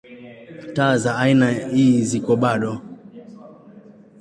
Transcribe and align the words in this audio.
Taa 0.75 0.97
za 0.97 1.15
aina 1.23 1.47
ii 1.79 2.01
ziko 2.09 2.35
bado. 2.41 2.73